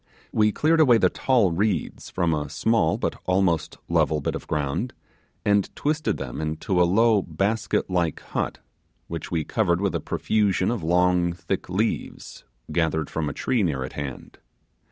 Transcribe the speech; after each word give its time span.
We 0.31 0.51
cleared 0.51 0.79
away 0.79 0.97
the 0.97 1.11
tall 1.11 1.51
reeds 1.51 2.09
from 2.09 2.31
the 2.31 2.47
small 2.47 2.97
but 2.97 3.21
almost 3.27 3.77
level 3.87 4.19
bit 4.19 4.33
of 4.33 4.47
ground, 4.47 4.93
and 5.45 5.69
twisted 5.75 6.17
them 6.17 6.41
into 6.41 6.81
a 6.81 6.85
low 6.89 7.21
basket 7.21 7.87
like 7.87 8.19
hut, 8.19 8.57
which 9.07 9.29
we 9.29 9.43
covered 9.43 9.79
with 9.79 9.93
a 9.93 10.01
profusion 10.01 10.71
of 10.71 10.81
long 10.81 11.33
thick 11.33 11.69
leaves, 11.69 12.45
gathered 12.71 13.11
from 13.11 13.29
a 13.29 13.33
tree 13.33 13.61
near 13.61 13.83
at 13.83 13.93
hand. 13.93 14.39